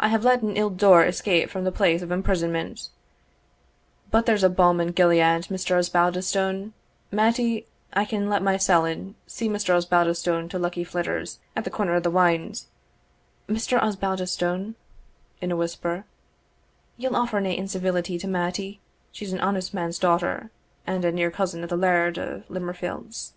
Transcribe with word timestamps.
I 0.00 0.08
hae 0.08 0.16
let 0.16 0.40
an 0.40 0.56
ill 0.56 0.70
doer 0.70 1.02
escape 1.02 1.50
from 1.50 1.64
the 1.64 1.70
place 1.70 2.00
of 2.00 2.10
imprisonment 2.10 2.88
But 4.10 4.24
there's 4.24 4.42
balm 4.48 4.80
in 4.80 4.92
Gilead, 4.92 5.18
Mr. 5.52 5.76
Osbaldistone 5.76 6.72
Mattie, 7.12 7.66
I 7.92 8.06
can 8.06 8.30
let 8.30 8.42
mysell 8.42 8.86
in 8.86 9.16
see 9.26 9.50
Mr. 9.50 9.74
Osbaldistone 9.76 10.48
to 10.48 10.58
Luckie 10.58 10.82
Flyter's, 10.82 11.40
at 11.54 11.64
the 11.64 11.70
corner 11.70 11.92
o' 11.94 12.00
the 12.00 12.10
wynd. 12.10 12.64
Mr. 13.50 13.78
Osbaldistone" 13.78 14.76
in 15.42 15.52
a 15.52 15.56
whisper 15.56 16.06
"ye'll 16.96 17.14
offer 17.14 17.38
nae 17.38 17.50
incivility 17.54 18.18
to 18.18 18.26
Mattie 18.26 18.80
she's 19.12 19.34
an 19.34 19.40
honest 19.40 19.74
man's 19.74 19.98
daughter, 19.98 20.50
and 20.86 21.04
a 21.04 21.12
near 21.12 21.30
cousin 21.30 21.62
o' 21.62 21.66
the 21.66 21.76
Laird 21.76 22.18
o' 22.18 22.44
Limmerfield's." 22.48 23.34